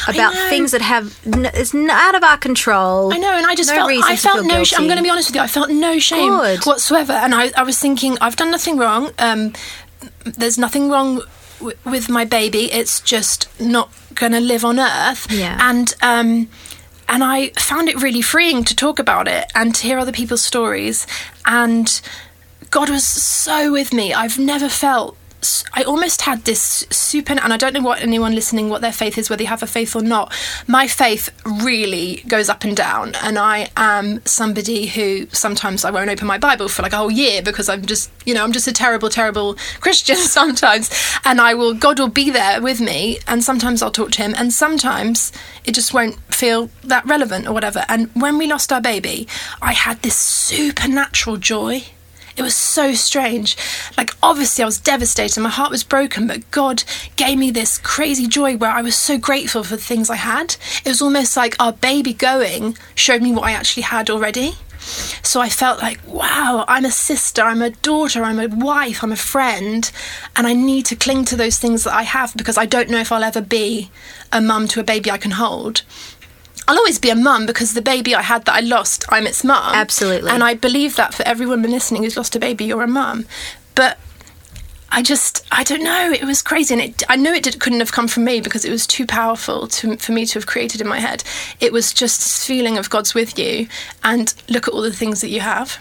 [0.09, 3.13] about things that have n- it's out of our control?
[3.13, 4.65] I know, and I just no felt I felt no.
[4.65, 5.43] Sh- I'm going to be honest with you.
[5.43, 6.65] I felt no shame Good.
[6.65, 9.11] whatsoever, and I, I was thinking I've done nothing wrong.
[9.19, 9.53] Um,
[10.25, 11.23] there's nothing wrong
[11.59, 12.73] w- with my baby.
[12.73, 15.31] It's just not going to live on Earth.
[15.31, 15.59] Yeah.
[15.61, 16.49] And um,
[17.09, 20.43] and I found it really freeing to talk about it and to hear other people's
[20.43, 21.07] stories.
[21.47, 22.01] And
[22.71, 24.13] God was so with me.
[24.13, 25.17] I've never felt
[25.73, 29.19] I almost had this super, and I don't know what anyone listening what their faith
[29.19, 30.33] is, whether you have a faith or not.
[30.67, 36.11] My faith really goes up and down, and I am somebody who sometimes I won't
[36.11, 38.67] open my Bible for like a whole year because I'm just, you know, I'm just
[38.67, 40.91] a terrible, terrible Christian sometimes,
[41.25, 44.35] and I will, God will be there with me, and sometimes I'll talk to Him,
[44.37, 45.33] and sometimes
[45.65, 47.85] it just won't feel that relevant or whatever.
[47.89, 49.29] And when we lost our baby,
[49.61, 51.85] I had this supernatural joy
[52.37, 53.57] it was so strange.
[53.97, 55.41] Like, obviously, I was devastated.
[55.41, 56.85] My heart was broken, but God
[57.17, 60.57] gave me this crazy joy where I was so grateful for the things I had.
[60.85, 64.55] It was almost like our baby going showed me what I actually had already.
[65.23, 69.13] So I felt like, wow, I'm a sister, I'm a daughter, I'm a wife, I'm
[69.13, 69.91] a friend,
[70.37, 73.01] and I need to cling to those things that I have because I don't know
[73.01, 73.91] if I'll ever be
[74.31, 75.83] a mum to a baby I can hold.
[76.67, 79.45] I'll always be a mum because the baby I had that I lost, I'm its
[79.45, 79.75] mum.
[79.75, 80.31] Absolutely.
[80.31, 83.27] And I believe that for every woman listening who's lost a baby, you're a mum.
[83.75, 83.99] But
[84.91, 86.13] I just, I don't know.
[86.13, 88.65] It was crazy, and it, I knew it did, couldn't have come from me because
[88.65, 91.25] it was too powerful to, for me to have created in my head.
[91.61, 93.67] It was just this feeling of God's with you,
[94.05, 95.79] and look at all the things that you have.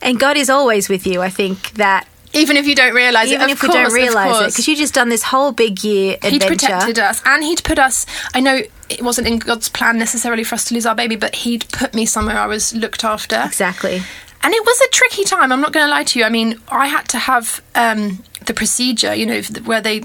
[0.00, 1.22] And God is always with you.
[1.22, 3.44] I think that even if you don't realize even it.
[3.44, 6.14] Even if course, we don't realize it, because you just done this whole big year
[6.14, 6.34] adventure.
[6.34, 8.06] He'd protected us, and he'd put us.
[8.32, 11.34] I know it wasn't in God's plan necessarily for us to lose our baby, but
[11.36, 13.42] He'd put me somewhere I was looked after.
[13.44, 14.02] Exactly.
[14.42, 15.52] And it was a tricky time.
[15.52, 16.24] I'm not going to lie to you.
[16.24, 20.02] I mean, I had to have um, the procedure, you know, where they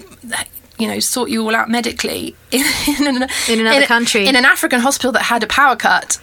[0.78, 2.66] you know, sort you all out medically in,
[3.00, 4.28] in, an, in another in, country.
[4.28, 6.20] In an African hospital that had a power cut.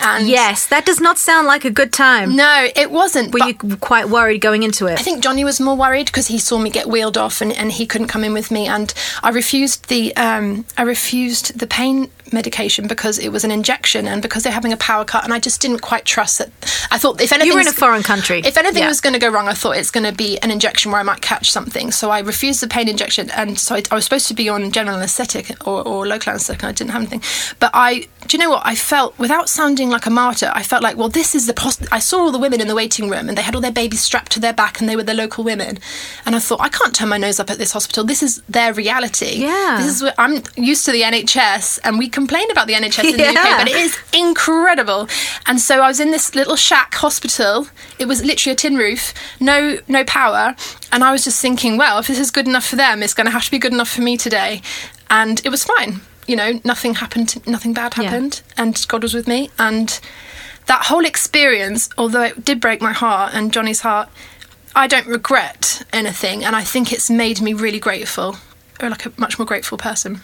[0.00, 2.36] And yes, that does not sound like a good time.
[2.36, 3.32] No, it wasn't.
[3.32, 4.98] Were you quite worried going into it?
[4.98, 7.72] I think Johnny was more worried because he saw me get wheeled off and, and
[7.72, 8.66] he couldn't come in with me.
[8.66, 14.06] And I refused the um, I refused the pain medication because it was an injection
[14.06, 16.50] and because they're having a power cut and I just didn't quite trust that.
[16.90, 18.88] I thought if anything you were in a foreign country, if anything yeah.
[18.88, 21.04] was going to go wrong, I thought it's going to be an injection where I
[21.04, 21.90] might catch something.
[21.90, 24.70] So I refused the pain injection and so I, I was supposed to be on
[24.72, 27.22] general anaesthetic or, or local anaesthetic and I didn't have anything.
[27.60, 28.62] But I, do you know what?
[28.64, 30.50] I felt without sounding like a martyr.
[30.54, 31.54] I felt like well, this is the.
[31.54, 33.72] Pos- I saw all the women in the waiting room and they had all their
[33.72, 35.78] babies strapped to their back and they were the local women,
[36.24, 38.04] and I thought I can't turn my nose up at this hospital.
[38.04, 39.36] This is their reality.
[39.36, 42.72] Yeah, this is what I'm used to the NHS and we can complain about the
[42.72, 45.08] NHS in the UK, but it is incredible.
[45.46, 47.66] And so I was in this little shack hospital.
[47.98, 50.56] It was literally a tin roof, no no power,
[50.92, 53.26] and I was just thinking, well, if this is good enough for them, it's going
[53.26, 54.62] to have to be good enough for me today.
[55.10, 56.00] And it was fine.
[56.26, 58.04] You know, nothing happened, nothing bad Yeah.
[58.04, 59.50] happened, and God was with me.
[59.58, 60.00] And
[60.66, 64.08] that whole experience, although it did break my heart and Johnny's heart,
[64.74, 68.36] I don't regret anything, and I think it's made me really grateful,
[68.80, 70.22] or like a much more grateful person.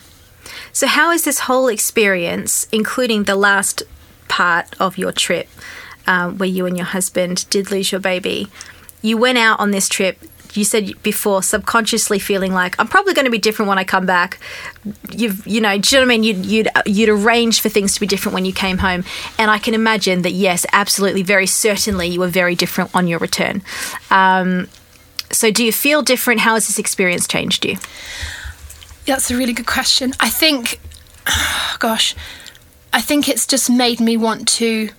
[0.72, 3.82] So, how is this whole experience, including the last
[4.28, 5.48] part of your trip,
[6.06, 8.48] um, where you and your husband did lose your baby?
[9.02, 10.18] You went out on this trip.
[10.52, 14.04] You said before, subconsciously feeling like I'm probably going to be different when I come
[14.04, 14.40] back.
[15.12, 16.24] You've, you know, do you know what I mean?
[16.24, 19.04] You'd, you'd, you'd arrange for things to be different when you came home,
[19.38, 20.32] and I can imagine that.
[20.32, 23.62] Yes, absolutely, very certainly, you were very different on your return.
[24.10, 24.68] Um,
[25.32, 26.40] so, do you feel different?
[26.40, 27.76] How has this experience changed you?
[29.10, 30.12] That's a really good question.
[30.20, 30.78] I think,
[31.80, 32.14] gosh,
[32.92, 34.90] I think it's just made me want to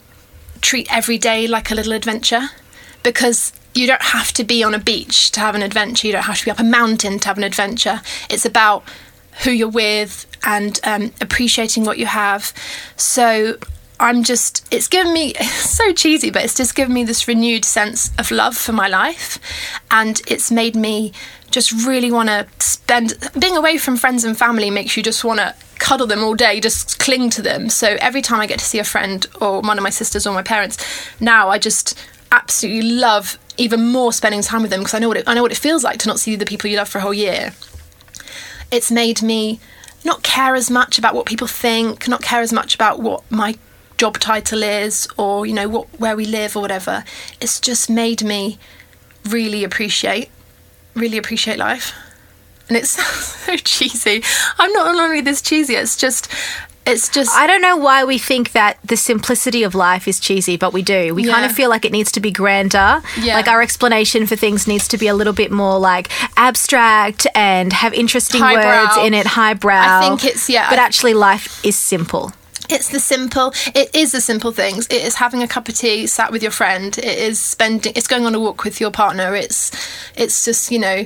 [0.59, 2.49] treat every day like a little adventure
[3.03, 6.07] because you don't have to be on a beach to have an adventure.
[6.07, 8.01] You don't have to be up a mountain to have an adventure.
[8.29, 8.83] It's about
[9.45, 12.53] who you're with and um, appreciating what you have.
[12.97, 13.59] So
[14.01, 18.11] I'm just, it's given me, so cheesy, but it's just given me this renewed sense
[18.17, 19.39] of love for my life.
[19.89, 21.13] And it's made me
[21.51, 25.39] just really want to spend, being away from friends and family makes you just want
[25.39, 27.69] to cuddle them all day, just cling to them.
[27.69, 30.33] So every time I get to see a friend or one of my sisters or
[30.33, 30.77] my parents,
[31.19, 31.97] now I just
[32.31, 35.41] absolutely love even more spending time with them because I know what it, I know
[35.41, 37.53] what it feels like to not see the people you love for a whole year
[38.71, 39.59] it's made me
[40.03, 43.57] not care as much about what people think, not care as much about what my
[44.01, 47.03] job title is or you know what where we live or whatever.
[47.39, 48.57] It's just made me
[49.35, 50.29] really appreciate
[50.95, 51.93] really appreciate life.
[52.67, 52.91] And it's
[53.45, 54.23] so cheesy.
[54.57, 56.27] I'm not only this cheesy, it's just
[56.83, 60.57] it's just I don't know why we think that the simplicity of life is cheesy,
[60.57, 61.13] but we do.
[61.13, 63.03] We kind of feel like it needs to be grander.
[63.21, 63.35] Yeah.
[63.35, 67.71] Like our explanation for things needs to be a little bit more like abstract and
[67.71, 68.83] have interesting Highbrow.
[68.83, 69.79] words in it, highbrow.
[69.79, 72.31] I think it's- yeah, But I- actually, life is simple.
[72.71, 73.53] It's the simple.
[73.75, 74.87] It is the simple things.
[74.87, 76.97] It is having a cup of tea, sat with your friend.
[76.97, 77.91] It is spending.
[77.95, 79.35] It's going on a walk with your partner.
[79.35, 79.71] It's,
[80.15, 81.05] it's just you know,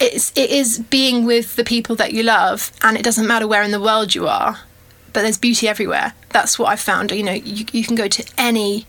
[0.00, 3.62] it's it is being with the people that you love, and it doesn't matter where
[3.62, 4.58] in the world you are,
[5.12, 6.14] but there's beauty everywhere.
[6.30, 7.12] That's what I've found.
[7.12, 8.86] You know, you you can go to any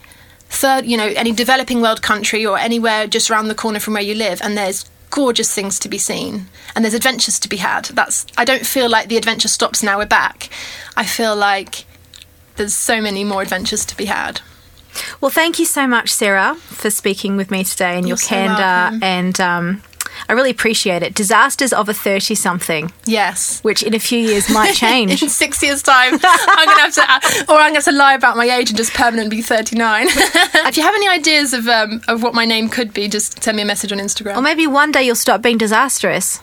[0.50, 4.04] third, you know, any developing world country or anywhere just around the corner from where
[4.04, 6.46] you live, and there's gorgeous things to be seen
[6.76, 7.86] and there's adventures to be had.
[7.86, 10.50] That's I don't feel like the adventure stops now we're back.
[10.96, 11.86] I feel like
[12.60, 14.42] there's so many more adventures to be had.
[15.22, 18.28] Well, thank you so much, Sarah, for speaking with me today and your You're so
[18.30, 18.62] candor.
[18.62, 19.04] welcome.
[19.04, 19.84] And um,
[20.28, 21.14] I really appreciate it.
[21.14, 23.62] Disasters of a 30 something, Yes.
[23.64, 25.22] which in a few years might change.
[25.24, 28.46] In six years' time, I'm gonna have to, or I'm have to lie about my
[28.50, 30.08] age and just permanently be 39.
[30.10, 33.56] if you have any ideas of um, of what my name could be, just send
[33.58, 34.36] me a message on Instagram.
[34.38, 36.42] or maybe one day you'll stop being disastrous.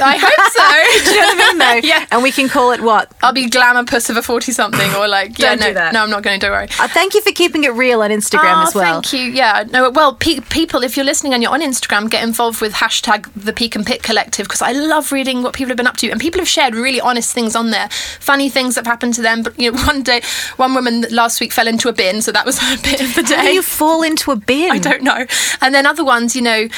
[0.00, 1.04] I hope so.
[1.04, 1.88] Do you know what I mean, though?
[1.88, 2.06] Yeah.
[2.10, 3.10] And we can call it what?
[3.22, 5.92] I'll be glamour puss of a 40 something, or like, yeah, Don't no, do that.
[5.92, 6.46] no, I'm not going to.
[6.46, 6.68] Don't worry.
[6.78, 9.00] Uh, thank you for keeping it real on Instagram Oh, as well.
[9.02, 9.30] Thank you.
[9.32, 9.64] Yeah.
[9.70, 9.90] No.
[9.90, 13.52] Well, pe- people, if you're listening and you're on Instagram, get involved with hashtag the
[13.52, 16.20] Peak and Pit Collective because I love reading what people have been up to, and
[16.20, 17.88] people have shared really honest things on there,
[18.20, 19.42] funny things that have happened to them.
[19.42, 20.22] But you know, one day,
[20.56, 23.22] one woman last week fell into a bin, so that was a bit of the
[23.22, 23.36] day.
[23.36, 24.70] How do you fall into a bin?
[24.70, 25.26] I don't know.
[25.60, 26.68] And then other ones, you know,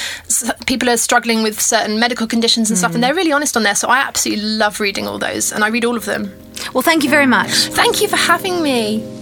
[0.67, 3.75] people are struggling with certain medical conditions and stuff, and they're really honest on there.
[3.75, 6.35] So I absolutely love reading all those, and I read all of them.
[6.75, 7.51] Well, thank you very much.
[7.51, 9.20] Thank you for having me.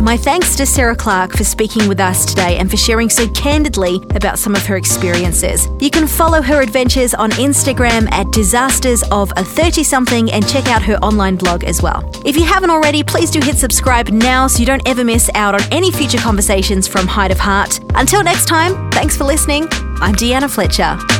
[0.00, 3.96] My thanks to Sarah Clark for speaking with us today and for sharing so candidly
[4.14, 5.68] about some of her experiences.
[5.78, 10.68] You can follow her adventures on Instagram at disasters of a 30 something and check
[10.68, 12.10] out her online blog as well.
[12.24, 15.54] If you haven't already, please do hit subscribe now so you don't ever miss out
[15.54, 17.80] on any future conversations from Height of Heart.
[17.94, 19.64] Until next time, thanks for listening.
[20.00, 21.19] I'm Deanna Fletcher.